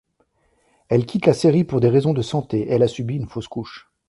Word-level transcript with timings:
Elle 0.89 1.05
quitte 1.05 1.27
la 1.27 1.33
série 1.35 1.63
pour 1.63 1.79
des 1.79 1.87
raisons 1.89 2.13
de 2.15 2.23
santé, 2.23 2.67
elle 2.67 2.81
a 2.81 2.87
subi 2.87 3.13
une 3.17 3.27
fausse-couche. 3.27 3.87